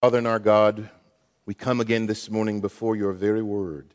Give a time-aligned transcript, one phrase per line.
[0.00, 0.90] Father and our God,
[1.44, 3.94] we come again this morning before your very word.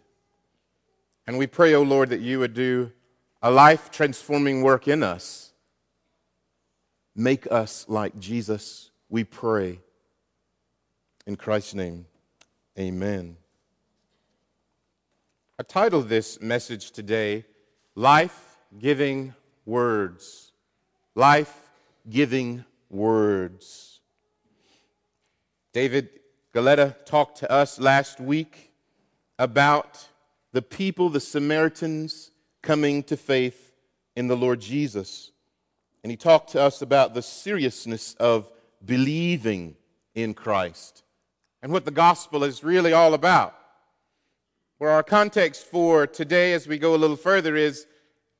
[1.26, 2.92] And we pray, O oh Lord, that you would do
[3.42, 5.54] a life transforming work in us.
[7.16, 9.80] Make us like Jesus, we pray.
[11.26, 12.06] In Christ's name,
[12.78, 13.38] amen.
[15.58, 17.46] I titled this message today,
[17.96, 19.36] Life Giving
[19.66, 20.52] Words.
[21.16, 21.72] Life
[22.10, 23.93] Giving Words.
[25.74, 26.10] David
[26.54, 28.72] Galetta talked to us last week
[29.40, 30.08] about
[30.52, 32.30] the people, the Samaritans,
[32.62, 33.74] coming to faith
[34.16, 35.32] in the Lord Jesus.
[36.04, 38.52] And he talked to us about the seriousness of
[38.86, 39.76] believing
[40.14, 41.04] in Christ
[41.64, 43.56] and what the gospel is really all about.
[44.78, 47.88] Where our context for today, as we go a little further, is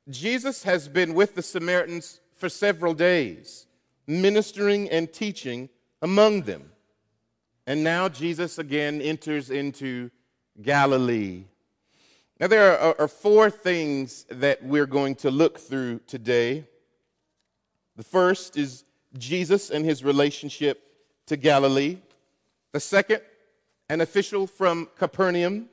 [0.08, 3.66] Jesus has been with the Samaritans for several days,
[4.06, 5.68] ministering and teaching
[6.00, 6.70] among them.
[7.66, 10.10] And now Jesus again enters into
[10.60, 11.44] Galilee.
[12.38, 16.66] Now, there are, are, four things that we're going to look through today.
[17.96, 18.84] The first is
[19.16, 20.82] Jesus and his relationship
[21.26, 21.98] to Galilee.
[22.72, 23.22] The second,
[23.88, 25.68] an official from Capernaum.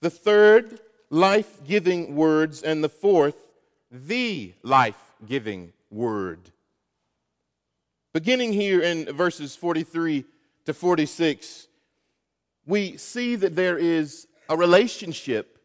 [0.00, 2.62] The third, life giving words.
[2.62, 3.48] And the fourth,
[3.90, 6.50] the life giving word.
[8.12, 10.24] Beginning here in verses 43
[10.70, 11.66] to 46,
[12.64, 15.58] we see that there is a relationship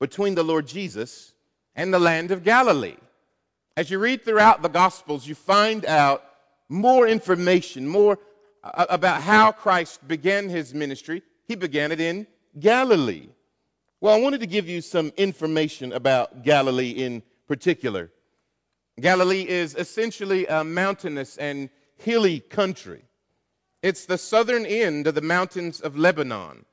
[0.00, 1.32] between the Lord Jesus
[1.76, 2.96] and the land of Galilee.
[3.76, 6.24] As you read throughout the Gospels, you find out
[6.68, 8.18] more information, more
[8.64, 11.22] uh, about how Christ began his ministry.
[11.46, 12.26] He began it in
[12.58, 13.28] Galilee.
[14.00, 18.10] Well, I wanted to give you some information about Galilee in particular.
[19.00, 23.04] Galilee is essentially a mountainous and hilly country.
[23.80, 26.64] It's the southern end of the mountains of Lebanon.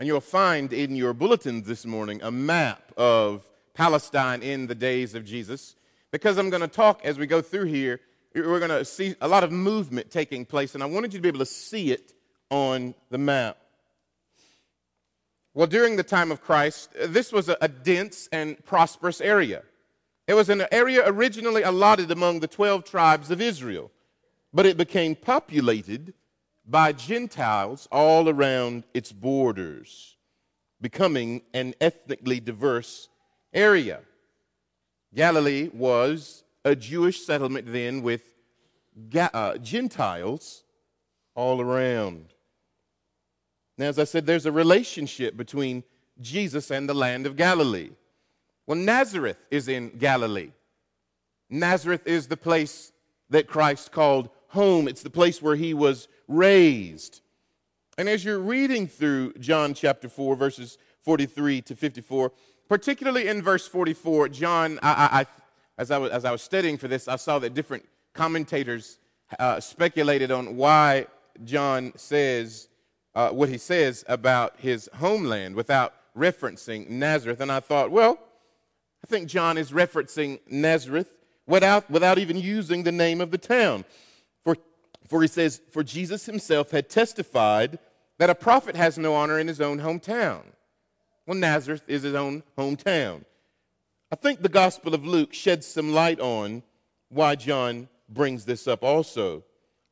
[0.00, 5.14] And you'll find in your bulletins this morning a map of Palestine in the days
[5.14, 5.76] of Jesus.
[6.10, 8.00] Because I'm going to talk as we go through here,
[8.34, 11.22] we're going to see a lot of movement taking place, and I wanted you to
[11.22, 12.14] be able to see it
[12.50, 13.58] on the map.
[15.52, 19.62] Well, during the time of Christ, this was a, a dense and prosperous area.
[20.26, 23.90] It was an area originally allotted among the 12 tribes of Israel,
[24.52, 26.14] but it became populated
[26.66, 30.16] by Gentiles all around its borders,
[30.80, 33.08] becoming an ethnically diverse
[33.52, 34.00] area.
[35.14, 38.22] Galilee was a Jewish settlement then with
[39.16, 40.64] uh, Gentiles
[41.34, 42.26] all around.
[43.78, 45.84] Now, as I said, there's a relationship between
[46.20, 47.90] Jesus and the land of Galilee.
[48.66, 50.50] Well, Nazareth is in Galilee.
[51.48, 52.90] Nazareth is the place
[53.30, 57.20] that Christ called home, it's the place where he was raised.
[57.98, 62.32] And as you're reading through John chapter 4, verses 43 to 54,
[62.68, 65.26] particularly in verse 44, John, I, I,
[65.78, 68.98] as, I was, as I was studying for this, I saw that different commentators
[69.38, 71.06] uh, speculated on why
[71.44, 72.68] John says
[73.14, 77.40] uh, what he says about his homeland without referencing Nazareth.
[77.40, 78.18] And I thought, well,
[79.02, 81.10] I think John is referencing Nazareth
[81.46, 83.84] without, without even using the name of the town.
[85.08, 87.78] For he says, For Jesus himself had testified
[88.18, 90.42] that a prophet has no honor in his own hometown.
[91.26, 93.24] Well, Nazareth is his own hometown.
[94.10, 96.62] I think the Gospel of Luke sheds some light on
[97.08, 99.42] why John brings this up also.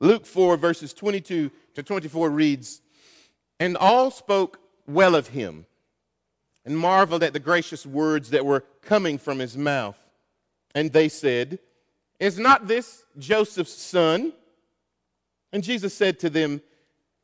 [0.01, 2.81] Luke 4, verses 22 to 24 reads,
[3.59, 5.67] And all spoke well of him
[6.65, 9.99] and marveled at the gracious words that were coming from his mouth.
[10.75, 11.59] And they said,
[12.21, 14.33] Is not this Joseph's son?
[15.55, 16.63] And Jesus said to them,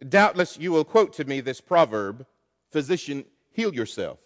[0.08, 2.24] Doubtless you will quote to me this proverb
[2.70, 4.20] Physician, heal yourself.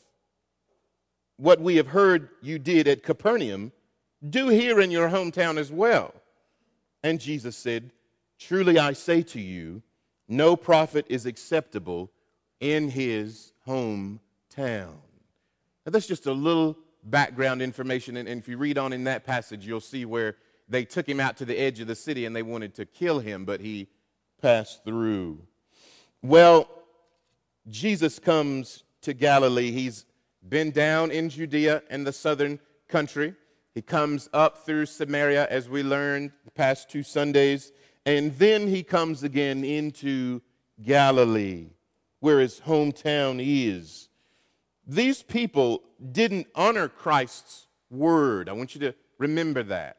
[1.39, 3.73] What we have heard you did at Capernaum,
[4.29, 6.15] do here in your hometown as well.
[7.03, 7.93] And Jesus said,
[8.39, 9.83] Truly I say to you,
[10.29, 12.11] no prophet is acceptable
[12.61, 14.19] in his hometown.
[14.59, 18.19] Now, that's just a little background information.
[18.19, 20.37] And, if you read on in that passage, you'll see where
[20.69, 23.19] they took him out to the edge of the city and they wanted to kill
[23.19, 23.89] him, but he
[24.45, 25.39] passed through.
[26.21, 26.69] Well,
[27.67, 29.71] Jesus comes to Galilee.
[29.71, 30.05] He's
[30.47, 33.35] been down in Judea and the southern country.
[33.75, 37.73] He comes up through Samaria, as we learned the past two Sundays,
[38.05, 40.43] and then he comes again into
[40.83, 41.71] Galilee,
[42.21, 44.11] where his hometown is.
[44.87, 45.83] These people
[46.13, 48.51] didn't honor Christ's word.
[48.51, 49.97] I want you to remember that.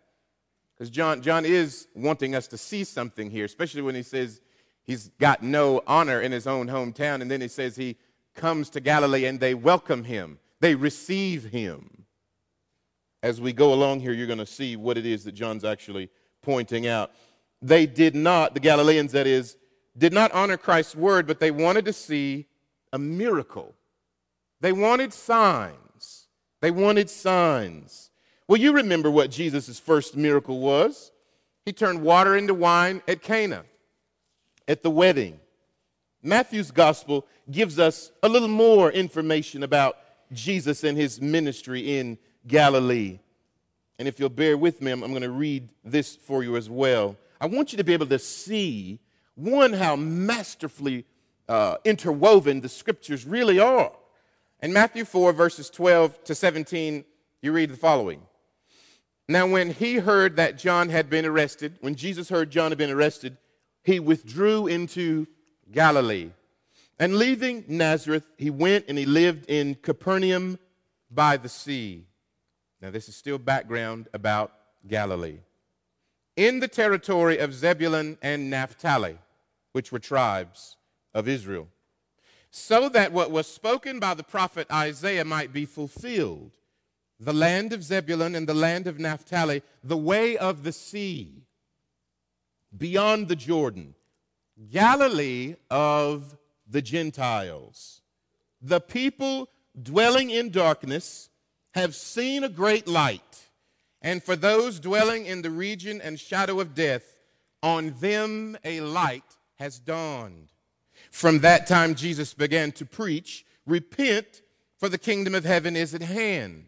[0.75, 4.42] Because John, John is wanting us to see something here, especially when he says,
[4.86, 7.22] He's got no honor in his own hometown.
[7.22, 7.98] And then he says he
[8.36, 12.06] comes to Galilee and they welcome him, they receive him.
[13.24, 16.12] As we go along here, you're going to see what it is that John's actually
[16.44, 17.12] pointing out.
[17.60, 19.57] They did not, the Galileans that is,
[19.98, 22.45] did not honor Christ's word, but they wanted to see
[22.94, 23.74] a miracle.
[24.62, 26.27] They wanted signs.
[26.62, 28.12] They wanted signs.
[28.48, 31.12] Well, you remember what Jesus' first miracle was.
[31.66, 33.66] He turned water into wine at Cana,
[34.68, 35.40] at the wedding.
[36.22, 39.98] Matthew's gospel gives us a little more information about
[40.32, 43.20] Jesus and his ministry in Galilee.
[43.98, 46.70] And if you'll bear with me, I'm, I'm going to read this for you as
[46.70, 47.16] well.
[47.42, 49.00] I want you to be able to see,
[49.36, 51.06] one, how masterfully
[51.48, 53.92] uh, interwoven the scriptures really are.
[54.62, 57.06] In Matthew 4, verses 12 to 17,
[57.42, 58.22] you read the following.
[59.27, 62.92] Now, when he heard that John had been arrested, when Jesus heard John had been
[62.92, 63.38] arrested,
[63.83, 65.27] he withdrew into
[65.72, 66.30] Galilee.
[67.00, 70.60] And leaving Nazareth, he went and he lived in Capernaum
[71.10, 72.06] by the sea.
[72.81, 74.54] Now, this is still background about
[74.88, 75.39] Galilee.
[76.36, 79.18] In the territory of Zebulun and Naphtali,
[79.72, 80.77] which were tribes
[81.13, 81.68] of Israel,
[82.51, 86.51] so that what was spoken by the prophet Isaiah might be fulfilled
[87.20, 91.44] the land of Zebulun and the land of Naphtali, the way of the sea,
[92.76, 93.96] beyond the Jordan,
[94.70, 98.02] Galilee of the Gentiles.
[98.62, 99.50] The people
[99.82, 101.30] dwelling in darkness
[101.74, 103.50] have seen a great light,
[104.02, 107.18] and for those dwelling in the region and shadow of death,
[107.62, 110.52] on them a light has dawned.
[111.12, 114.42] From that time, Jesus began to preach, Repent,
[114.78, 116.68] for the kingdom of heaven is at hand.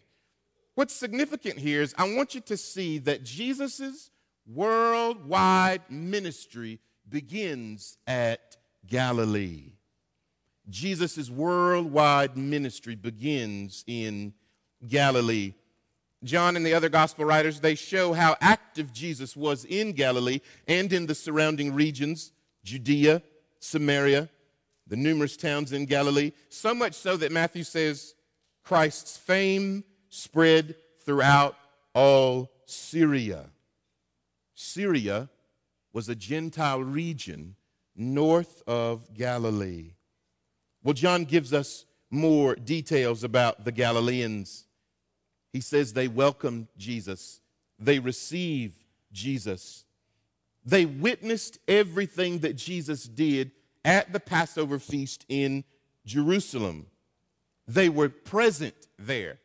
[0.77, 4.11] What's significant here is I want you to see that Jesus'
[4.45, 6.79] worldwide ministry
[7.09, 9.71] begins at Galilee.
[10.69, 14.35] Jesus' worldwide ministry begins in
[14.87, 15.55] Galilee.
[16.23, 20.93] John and the other gospel writers, they show how active Jesus was in Galilee and
[20.93, 22.33] in the surrounding regions,
[22.63, 23.23] Judea,
[23.59, 24.29] Samaria,
[24.85, 28.13] the numerous towns in Galilee, so much so that Matthew says
[28.63, 31.55] Christ's fame spread throughout
[31.93, 33.45] all Syria.
[34.53, 35.29] Syria
[35.93, 37.55] was a Gentile region
[37.95, 39.93] north of Galilee.
[40.83, 44.65] Well, John gives us more details about the Galileans.
[45.51, 47.41] He says they welcomed Jesus,
[47.79, 49.85] they received Jesus,
[50.63, 53.51] they witnessed everything that Jesus did
[53.83, 55.63] at the Passover feast in
[56.05, 56.87] Jerusalem.
[57.67, 59.39] They were present there.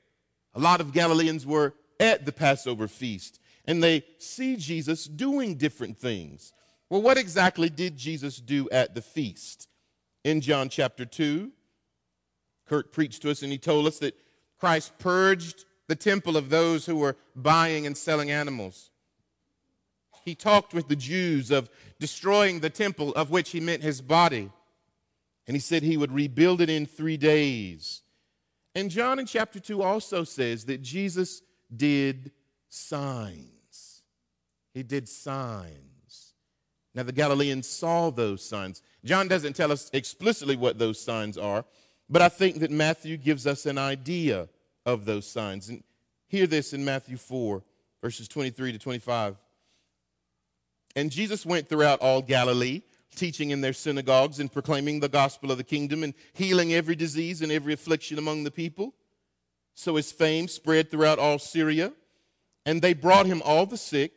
[0.54, 5.98] A lot of Galileans were at the Passover feast and they see Jesus doing different
[5.98, 6.52] things.
[6.90, 9.68] Well, what exactly did Jesus do at the feast?
[10.24, 11.50] In John chapter 2,
[12.66, 14.16] Kurt preached to us and he told us that
[14.58, 18.90] Christ purged the temple of those who were buying and selling animals.
[20.24, 24.50] He talked with the Jews of destroying the temple of which he meant his body.
[25.46, 28.01] And he said he would rebuild it in three days.
[28.74, 31.42] And John in chapter 2 also says that Jesus
[31.74, 32.32] did
[32.68, 34.02] signs.
[34.72, 36.32] He did signs.
[36.94, 38.82] Now, the Galileans saw those signs.
[39.04, 41.64] John doesn't tell us explicitly what those signs are,
[42.08, 44.48] but I think that Matthew gives us an idea
[44.84, 45.68] of those signs.
[45.68, 45.82] And
[46.28, 47.62] hear this in Matthew 4,
[48.02, 49.36] verses 23 to 25.
[50.94, 52.82] And Jesus went throughout all Galilee,
[53.14, 57.42] teaching in their synagogues and proclaiming the gospel of the kingdom and healing every disease
[57.42, 58.94] and every affliction among the people.
[59.74, 61.92] So his fame spread throughout all Syria,
[62.66, 64.12] and they brought him all the sick,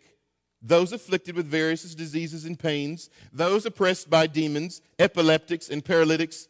[0.62, 6.48] those afflicted with various diseases and pains, those oppressed by demons, epileptics, and paralytics,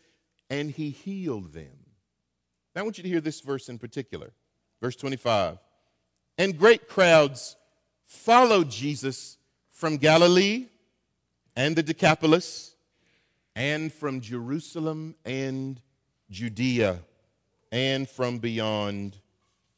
[0.49, 1.85] and he healed them.
[2.73, 4.33] Now I want you to hear this verse in particular.
[4.81, 5.57] Verse 25.
[6.37, 7.55] And great crowds
[8.05, 9.37] followed Jesus
[9.71, 10.67] from Galilee
[11.55, 12.75] and the Decapolis,
[13.55, 15.79] and from Jerusalem and
[16.29, 16.99] Judea,
[17.71, 19.17] and from beyond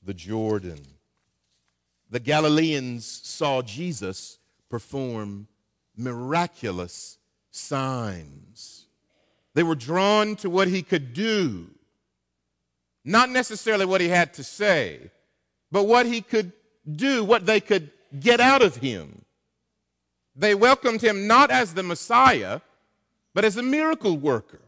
[0.03, 0.79] the Jordan.
[2.09, 5.47] The Galileans saw Jesus perform
[5.95, 7.17] miraculous
[7.51, 8.85] signs.
[9.53, 11.67] They were drawn to what he could do,
[13.03, 15.11] not necessarily what he had to say,
[15.71, 16.53] but what he could
[16.89, 19.25] do, what they could get out of him.
[20.37, 22.61] They welcomed him not as the Messiah,
[23.33, 24.61] but as a miracle worker,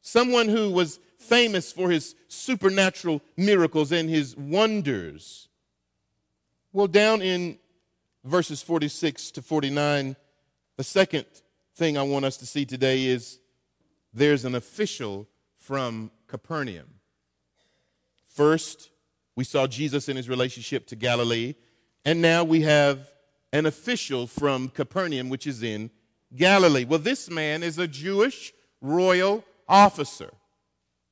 [0.00, 5.48] someone who was famous for his supernatural miracles and his wonders.
[6.72, 7.58] Well, down in
[8.24, 10.16] verses 46 to 49,
[10.76, 11.26] the second
[11.76, 13.38] thing I want us to see today is
[14.12, 16.88] there's an official from Capernaum.
[18.26, 18.90] First,
[19.36, 21.54] we saw Jesus in his relationship to Galilee,
[22.04, 23.10] and now we have
[23.52, 25.90] an official from Capernaum, which is in
[26.34, 26.84] Galilee.
[26.84, 30.30] Well, this man is a Jewish royal officer,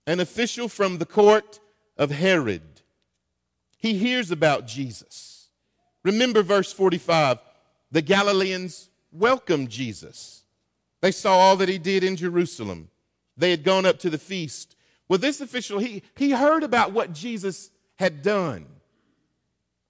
[0.07, 1.61] an official from the court
[1.97, 2.83] of Herod.
[3.77, 5.49] He hears about Jesus.
[6.05, 7.39] Remember verse 45
[7.91, 10.45] the Galileans welcomed Jesus.
[11.01, 12.91] They saw all that he did in Jerusalem.
[13.37, 14.77] They had gone up to the feast.
[15.09, 18.67] Well, this official, he, he heard about what Jesus had done.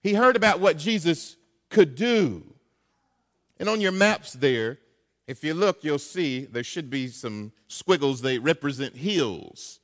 [0.02, 1.37] He heard about what Jesus
[1.70, 2.42] could do.
[3.58, 4.78] And on your maps there,
[5.26, 8.22] if you look, you'll see there should be some squiggles.
[8.22, 9.80] They represent hills.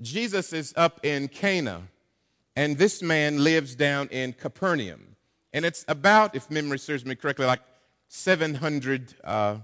[0.00, 1.82] Jesus is up in Cana,
[2.54, 5.16] and this man lives down in Capernaum.
[5.52, 7.62] And it's about, if memory serves me correctly, like
[8.08, 9.56] 700, uh,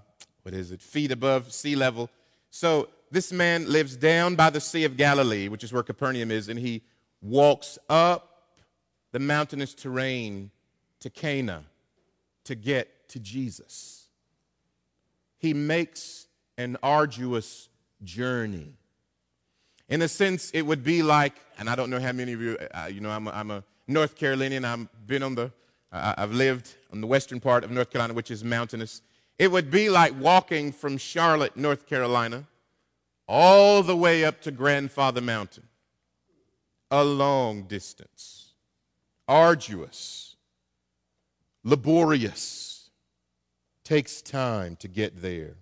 [0.43, 2.11] what is it, feet above sea level.
[2.51, 6.49] So this man lives down by the Sea of Galilee, which is where Capernaum is,
[6.49, 6.83] and he
[7.23, 8.57] walks up
[9.13, 10.51] the mountainous terrain
[11.05, 11.63] to Cana
[12.45, 14.07] to get to Jesus.
[15.37, 17.69] He makes an arduous
[18.03, 18.73] journey.
[19.91, 22.57] In a sense, it would be like, and I don't know how many of you,
[22.73, 24.65] uh, you know, I'm a, I'm a North Carolinian.
[24.65, 25.53] I've been on the,
[25.93, 29.03] uh, I've lived on the western part of North Carolina, which is mountainous.
[29.39, 32.45] It would be like walking from Charlotte, North Carolina,
[33.29, 35.65] all the way up to Grandfather Mountain.
[36.91, 38.55] A long distance,
[39.29, 40.34] arduous,
[41.65, 42.91] laborious,
[43.83, 45.57] takes time to get there.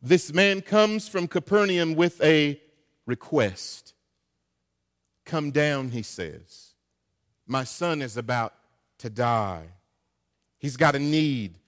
[0.00, 2.60] This man comes from Capernaum with a
[3.06, 3.94] request.
[5.24, 6.74] Come down, he says.
[7.46, 8.54] My son is about
[8.98, 9.64] to die.
[10.58, 11.58] He's got a need.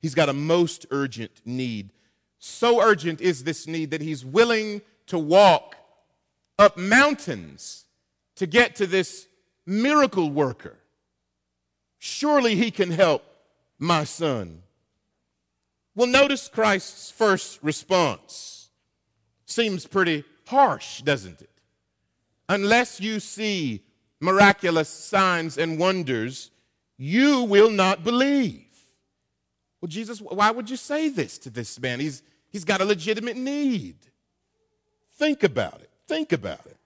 [0.00, 1.90] He's got a most urgent need.
[2.38, 5.76] So urgent is this need that he's willing to walk
[6.58, 7.84] up mountains
[8.36, 9.26] to get to this
[9.64, 10.76] miracle worker.
[12.04, 13.22] Surely he can help
[13.78, 14.64] my son.
[15.94, 18.70] Well, notice Christ's first response.
[19.44, 21.60] Seems pretty harsh, doesn't it?
[22.48, 23.84] Unless you see
[24.18, 26.50] miraculous signs and wonders,
[26.98, 28.66] you will not believe.
[29.80, 32.00] Well, Jesus, why would you say this to this man?
[32.00, 33.94] He's, he's got a legitimate need.
[35.12, 35.90] Think about it.
[36.08, 36.78] Think about it.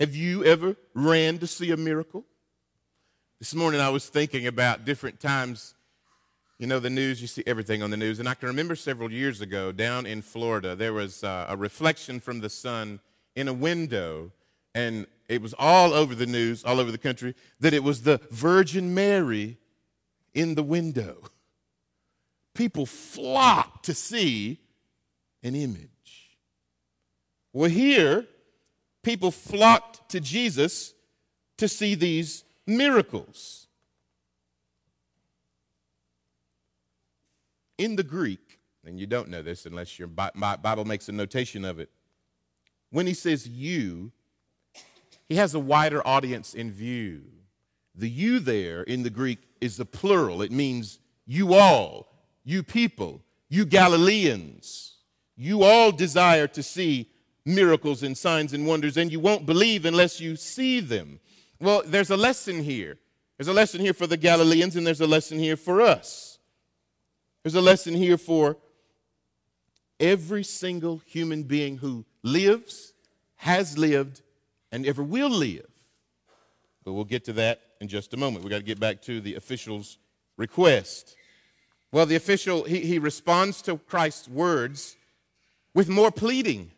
[0.00, 2.24] Have you ever ran to see a miracle?
[3.42, 5.74] This morning I was thinking about different times
[6.60, 8.20] you know, the news, you see everything on the news.
[8.20, 12.20] And I can remember several years ago down in Florida, there was uh, a reflection
[12.20, 13.00] from the sun
[13.34, 14.30] in a window,
[14.76, 18.20] and it was all over the news, all over the country, that it was the
[18.30, 19.56] Virgin Mary
[20.34, 21.16] in the window.
[22.54, 24.60] People flocked to see
[25.42, 26.38] an image.
[27.52, 28.24] Well, here,
[29.02, 30.94] people flocked to Jesus
[31.56, 33.62] to see these miracles.
[37.82, 41.80] in the Greek, and you don't know this unless your Bible makes a notation of
[41.80, 41.90] it,
[42.90, 44.12] when he says you,
[45.28, 47.22] he has a wider audience in view.
[47.94, 50.42] The you there in the Greek is the plural.
[50.42, 52.08] It means you all,
[52.44, 54.96] you people, you Galileans.
[55.36, 57.10] You all desire to see
[57.44, 61.18] miracles and signs and wonders, and you won't believe unless you see them.
[61.62, 62.98] Well, there's a lesson here.
[63.38, 66.40] There's a lesson here for the Galileans, and there's a lesson here for us.
[67.44, 68.56] There's a lesson here for
[70.00, 72.92] every single human being who lives,
[73.36, 74.22] has lived,
[74.72, 75.70] and ever will live.
[76.84, 78.44] But we'll get to that in just a moment.
[78.44, 79.98] We've got to get back to the official's
[80.36, 81.14] request.
[81.92, 84.96] Well, the official, he, he responds to Christ's words
[85.74, 86.72] with more pleading,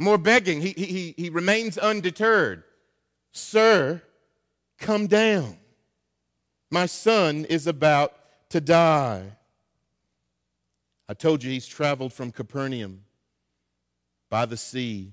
[0.00, 0.62] more begging.
[0.62, 2.64] He, he, he remains undeterred.
[3.38, 4.02] Sir,
[4.78, 5.56] come down.
[6.70, 8.12] My son is about
[8.50, 9.22] to die.
[11.08, 13.04] I told you he's traveled from Capernaum
[14.28, 15.12] by the sea.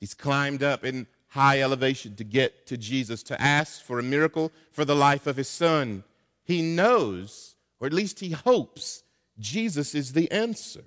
[0.00, 4.52] He's climbed up in high elevation to get to Jesus, to ask for a miracle
[4.70, 6.04] for the life of his son.
[6.44, 9.02] He knows, or at least he hopes,
[9.38, 10.84] Jesus is the answer.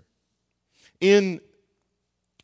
[1.00, 1.42] In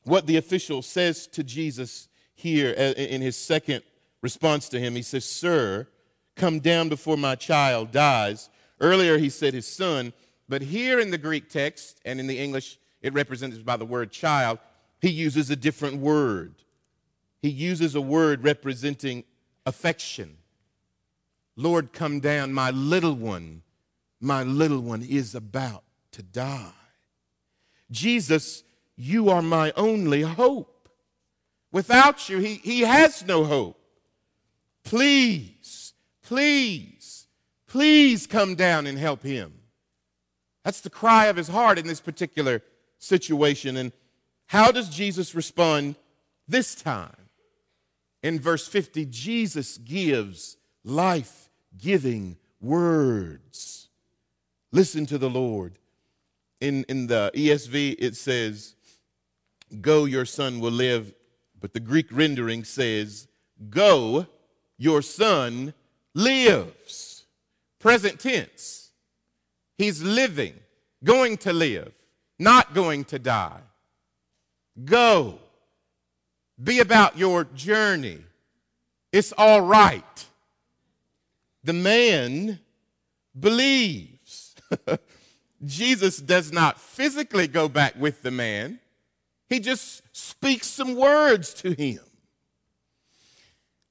[0.03, 3.83] what the official says to Jesus here uh, in his second
[4.21, 5.87] response to him, he says, Sir,
[6.35, 8.49] come down before my child dies.
[8.79, 10.13] Earlier, he said his son.
[10.47, 14.11] But here in the Greek text and in the English, it represents by the word
[14.11, 14.59] child,
[15.01, 16.55] he uses a different word.
[17.41, 19.23] He uses a word representing
[19.65, 20.37] affection.
[21.55, 23.61] Lord, come down, my little one,
[24.19, 26.71] my little one is about to die.
[27.91, 28.63] Jesus,
[28.95, 30.74] you are my only hope.
[31.75, 33.77] Without you, he, he has no hope.
[34.85, 35.91] Please,
[36.23, 37.27] please,
[37.67, 39.51] please come down and help him.
[40.63, 42.61] That's the cry of his heart in this particular
[42.97, 43.75] situation.
[43.75, 43.91] And
[44.45, 45.95] how does Jesus respond
[46.47, 47.27] this time?
[48.23, 50.55] In verse 50, Jesus gives
[50.85, 53.89] life giving words.
[54.71, 55.77] Listen to the Lord.
[56.61, 58.75] In, in the ESV, it says,
[59.81, 61.13] Go, your son will live.
[61.59, 63.27] But the Greek rendering says,
[63.69, 64.27] Go,
[64.77, 65.73] your son
[66.13, 67.25] lives.
[67.79, 68.91] Present tense.
[69.77, 70.53] He's living,
[71.03, 71.91] going to live,
[72.39, 73.61] not going to die.
[74.83, 75.39] Go.
[76.61, 78.19] Be about your journey.
[79.11, 80.25] It's all right.
[81.63, 82.59] The man
[83.37, 84.55] believes.
[85.65, 88.79] Jesus does not physically go back with the man,
[89.49, 91.99] he just speaks some words to him.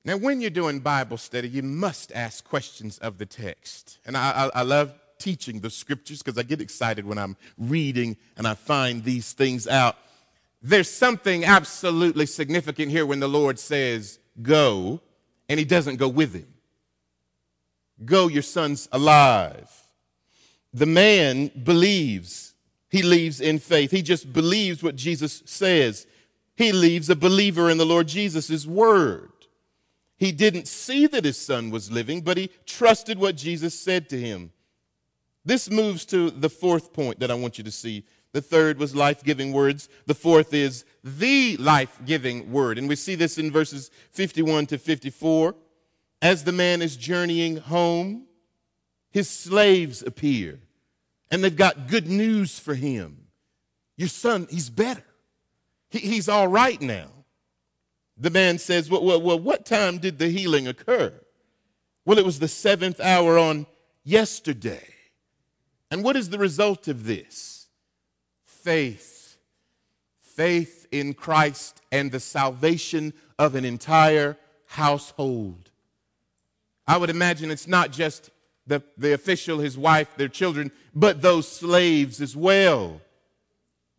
[0.05, 3.99] Now, when you're doing Bible study, you must ask questions of the text.
[4.05, 8.17] And I, I, I love teaching the scriptures because I get excited when I'm reading
[8.37, 9.97] and I find these things out.
[10.61, 15.01] There's something absolutely significant here when the Lord says, Go,
[15.49, 16.49] and he doesn't go with him.
[18.05, 19.71] Go, your son's alive.
[20.73, 22.54] The man believes.
[22.95, 23.91] He leaves in faith.
[23.91, 26.07] He just believes what Jesus says.
[26.55, 29.33] He leaves a believer in the Lord Jesus' word.
[30.17, 34.21] He didn't see that his son was living, but he trusted what Jesus said to
[34.21, 34.53] him.
[35.45, 38.05] This moves to the fourth point that I want you to see.
[38.31, 39.89] The third was life giving words.
[40.07, 42.79] The fourth is the life giving word.
[42.79, 45.57] And we see this in verses 51 to 54.
[46.23, 48.27] As the man is journeying home,
[49.11, 50.61] his slaves appear
[51.35, 53.27] and they've got good news for him.
[53.97, 55.03] Your son, he's better.
[55.91, 57.09] He, he's all right now.
[58.17, 61.13] The man says, well, well, well, what time did the healing occur?
[62.05, 63.67] Well, it was the seventh hour on
[64.05, 64.87] yesterday.
[65.91, 67.67] And what is the result of this?
[68.45, 69.37] Faith.
[70.21, 75.73] Faith in Christ and the salvation of an entire household.
[76.87, 78.31] I would imagine it's not just
[78.67, 83.01] the, the official, his wife, their children, but those slaves as well.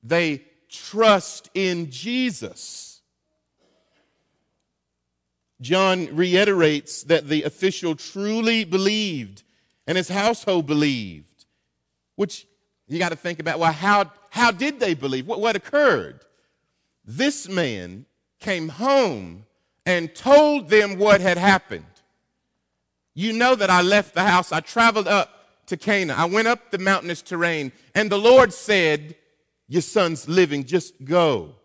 [0.04, 3.02] They trust in Jesus.
[5.62, 9.44] John reiterates that the official truly believed
[9.88, 11.46] and his household believed,
[12.16, 12.48] which
[12.88, 15.28] you got to think about well, how, how did they believe?
[15.28, 16.22] What, what occurred?
[17.06, 18.06] This man
[18.40, 19.46] came home
[19.86, 21.86] and told them what had happened.
[23.16, 24.52] You know that I left the house.
[24.52, 26.14] I traveled up to Cana.
[26.14, 29.16] I went up the mountainous terrain, and the Lord said,
[29.68, 30.66] Your son's living.
[30.66, 31.56] Just go.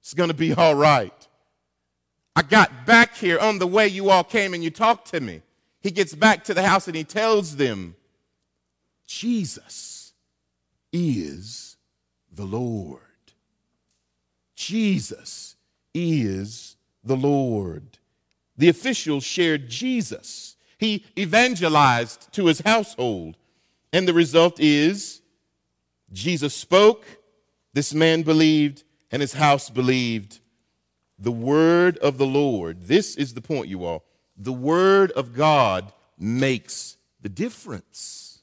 [0.00, 1.12] It's going to be all right.
[2.36, 5.42] I got back here on the way you all came and you talked to me.
[5.80, 7.96] He gets back to the house and he tells them,
[9.06, 10.12] Jesus
[10.92, 11.76] is
[12.32, 13.00] the Lord.
[14.54, 15.56] Jesus
[15.94, 17.98] is the Lord.
[18.56, 23.36] The officials shared Jesus he evangelized to his household.
[23.92, 25.20] And the result is
[26.12, 27.04] Jesus spoke,
[27.74, 30.40] this man believed, and his house believed.
[31.18, 34.04] The word of the Lord, this is the point, you all.
[34.36, 38.40] The word of God makes the difference.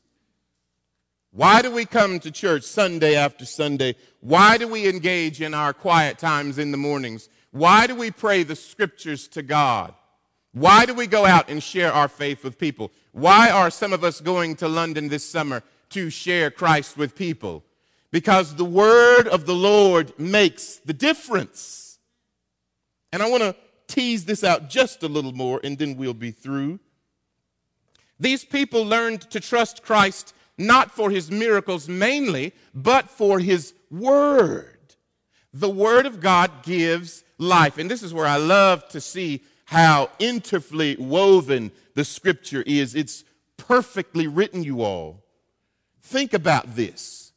[1.31, 3.95] Why do we come to church Sunday after Sunday?
[4.21, 7.29] Why do we engage in our quiet times in the mornings?
[7.51, 9.93] Why do we pray the scriptures to God?
[10.55, 12.93] Why do we go out and share our faith with people?
[13.11, 17.65] Why are some of us going to London this summer to share Christ with people?
[18.09, 21.99] Because the word of the Lord makes the difference.
[23.11, 23.53] And I want to
[23.87, 26.79] tease this out just a little more and then we'll be through.
[28.17, 34.95] These people learned to trust Christ not for his miracles mainly, but for his word.
[35.53, 37.77] The word of God gives life.
[37.77, 42.95] And this is where I love to see how interfully woven the scripture is.
[42.95, 43.23] It's
[43.57, 45.23] perfectly written, you all.
[46.01, 47.33] Think about this.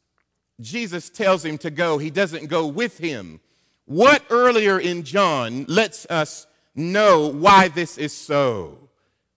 [0.60, 3.40] Jesus tells him to go, he doesn't go with him.
[3.86, 8.76] What earlier in John lets us know why this is so?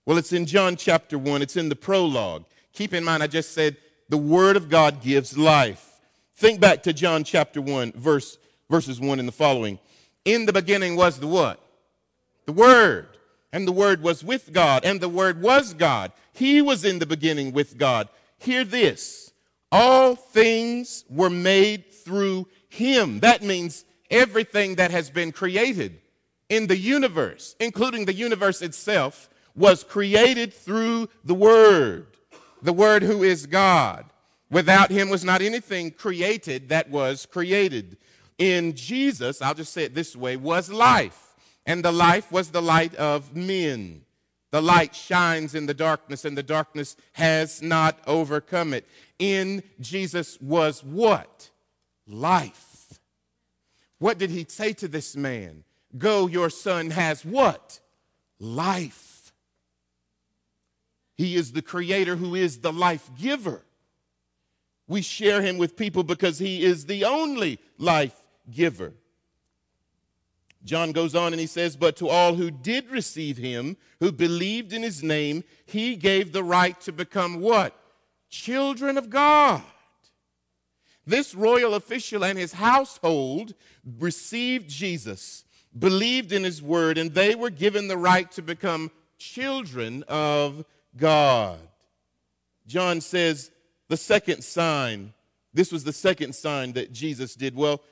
[0.04, 2.44] Well, it's in John chapter 1, it's in the prologue.
[2.72, 3.76] Keep in mind, I just said
[4.08, 6.00] the Word of God gives life.
[6.34, 8.36] Think back to John chapter 1, verse,
[8.68, 9.78] verses 1 and the following.
[10.24, 11.61] In the beginning was the what?
[12.46, 13.08] The Word.
[13.52, 16.12] And the Word was with God, and the Word was God.
[16.32, 18.08] He was in the beginning with God.
[18.38, 19.32] Hear this
[19.70, 23.20] All things were made through him.
[23.20, 26.00] That means everything that has been created
[26.48, 32.06] in the universe, including the universe itself, was created through the Word,
[32.62, 34.06] the Word who is God.
[34.50, 37.96] Without him was not anything created that was created.
[38.36, 41.31] In Jesus, I'll just say it this way, was life,
[41.66, 44.02] and the life was the light of men.
[44.50, 48.86] The light shines in the darkness, and the darkness has not overcome it.
[49.18, 51.50] In Jesus was what?
[52.06, 53.00] Life.
[53.98, 55.64] What did he say to this man?
[55.96, 57.80] Go, your son has what?
[58.38, 59.32] Life.
[61.16, 63.62] He is the creator who is the life giver.
[64.88, 68.16] We share him with people because he is the only life
[68.50, 68.92] giver.
[70.64, 74.72] John goes on and he says, But to all who did receive him, who believed
[74.72, 77.76] in his name, he gave the right to become what?
[78.28, 79.62] Children of God.
[81.04, 83.54] This royal official and his household
[83.98, 85.44] received Jesus,
[85.76, 90.64] believed in his word, and they were given the right to become children of
[90.96, 91.58] God.
[92.66, 93.50] John says,
[93.88, 95.12] the second sign,
[95.52, 97.54] this was the second sign that Jesus did.
[97.54, 97.82] Well,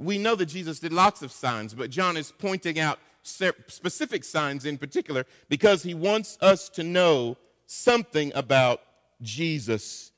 [0.00, 4.64] we know that Jesus did lots of signs, but John is pointing out specific signs
[4.64, 7.36] in particular because he wants us to know
[7.66, 8.80] something about
[9.20, 10.10] Jesus.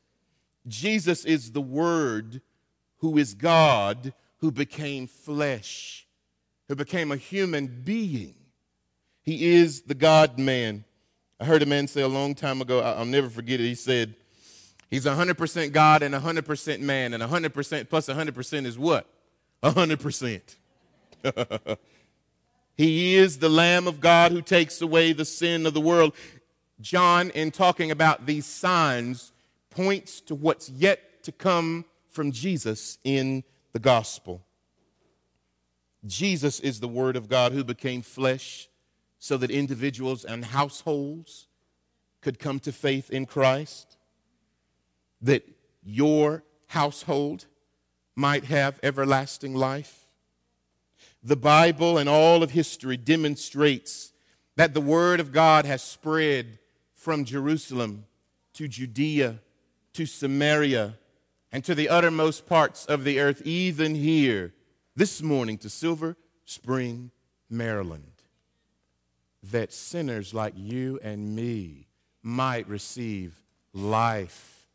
[0.68, 2.42] Jesus is the Word
[2.98, 6.06] who is God who became flesh,
[6.68, 8.34] who became a human being.
[9.24, 10.84] He is the God man.
[11.40, 13.64] I heard a man say a long time ago, I'll never forget it.
[13.64, 14.14] He said,
[14.90, 19.08] He's 100% God and 100% man, and 100% plus 100% is what?
[19.62, 20.40] 100%.
[22.76, 26.14] he is the Lamb of God who takes away the sin of the world.
[26.80, 29.32] John, in talking about these signs,
[29.70, 34.42] points to what's yet to come from Jesus in the gospel.
[36.04, 38.68] Jesus is the Word of God who became flesh
[39.18, 41.46] so that individuals and households
[42.20, 43.96] could come to faith in Christ,
[45.20, 45.48] that
[45.84, 47.46] your household
[48.14, 50.06] might have everlasting life.
[51.22, 54.12] The Bible and all of history demonstrates
[54.56, 56.58] that the Word of God has spread
[56.94, 58.04] from Jerusalem
[58.54, 59.38] to Judea
[59.94, 60.94] to Samaria
[61.50, 64.52] and to the uttermost parts of the earth, even here
[64.96, 67.10] this morning to Silver Spring,
[67.50, 68.22] Maryland,
[69.42, 71.88] that sinners like you and me
[72.22, 73.34] might receive
[73.72, 74.66] life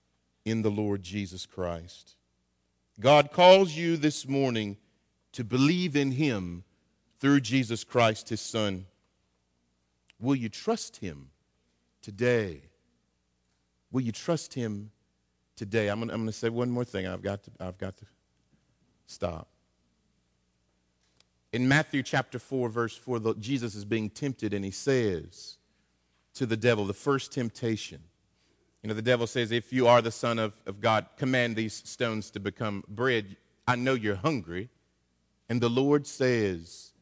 [0.45, 2.16] in the Lord Jesus Christ.
[3.00, 4.78] God calls you this morning
[5.34, 6.64] to believe in Him
[7.20, 8.86] through Jesus Christ, His Son.
[10.20, 11.30] Will you trust Him
[12.02, 12.64] today?
[13.92, 14.92] Will you trust Him
[15.56, 15.90] today?
[15.90, 17.06] I'm going to say one more thing.
[17.06, 18.06] I've got to, I've got to
[19.06, 19.48] stop.
[21.54, 25.58] In Matthew chapter 4, verse 4, Jesus is being tempted and he says
[26.34, 28.02] to the devil, the first temptation,
[28.84, 31.74] you know, the devil says, If you are the Son of, of God, command these
[31.74, 33.36] stones to become bread.
[33.68, 34.70] I know you're hungry.
[35.50, 36.94] And the Lord says,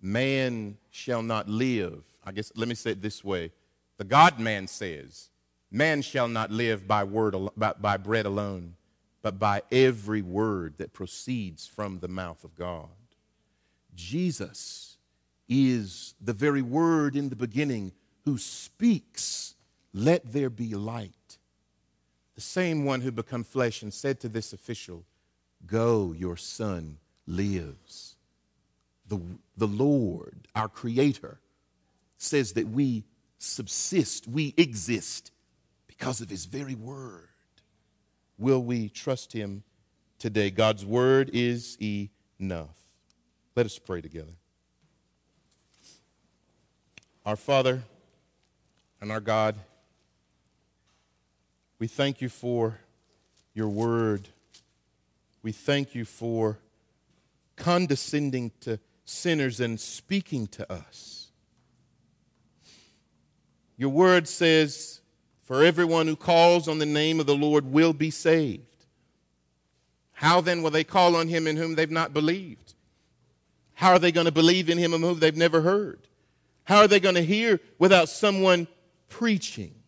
[0.00, 2.04] Man shall not live.
[2.24, 3.52] I guess, let me say it this way
[3.96, 5.30] the God man says,
[5.70, 8.74] Man shall not live by, word, by, by bread alone,
[9.22, 12.88] but by every word that proceeds from the mouth of God.
[13.94, 14.96] Jesus
[15.48, 17.92] is the very word in the beginning
[18.24, 19.54] who speaks,
[19.94, 21.14] Let there be light
[22.34, 25.04] the same one who became flesh and said to this official,
[25.66, 28.16] Go, your son lives.
[29.08, 29.20] The,
[29.56, 31.38] the Lord, our Creator,
[32.16, 33.04] says that we
[33.38, 35.32] subsist, we exist
[35.86, 37.28] because of His very word.
[38.38, 39.62] Will we trust Him
[40.18, 40.50] today?
[40.50, 41.76] God's word is
[42.40, 42.78] enough.
[43.54, 44.32] Let us pray together.
[47.26, 47.82] Our Father
[49.00, 49.56] and our God,
[51.82, 52.78] we thank you for
[53.54, 54.28] your word.
[55.42, 56.60] We thank you for
[57.56, 61.32] condescending to sinners and speaking to us.
[63.76, 65.00] Your word says,
[65.42, 68.86] For everyone who calls on the name of the Lord will be saved.
[70.12, 72.74] How then will they call on him in whom they've not believed?
[73.74, 76.06] How are they going to believe in him in whom they've never heard?
[76.62, 78.68] How are they going to hear without someone
[79.08, 79.81] preaching?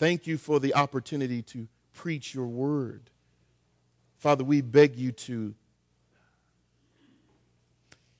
[0.00, 3.10] Thank you for the opportunity to preach your word.
[4.16, 5.54] Father, we beg you to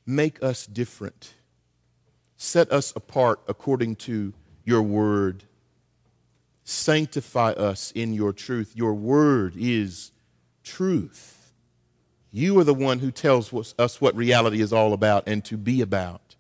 [0.05, 1.33] make us different,
[2.37, 5.45] set us apart according to your word.
[6.65, 8.73] Sanctify us in your truth.
[8.77, 10.13] Your word is
[10.63, 11.55] truth.
[12.31, 15.81] You are the one who tells us what reality is all about and to be
[15.81, 16.37] about.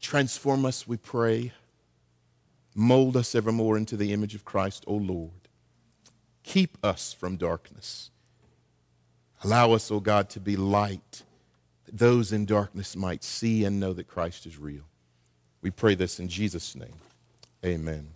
[0.00, 1.52] Transform us, we pray.
[2.74, 5.30] Mold us evermore into the image of Christ, O Lord.
[6.42, 8.10] Keep us from darkness.
[9.42, 11.22] Allow us, O God, to be light,
[11.84, 14.84] that those in darkness might see and know that Christ is real.
[15.62, 16.96] We pray this in Jesus' name.
[17.64, 18.08] Amen.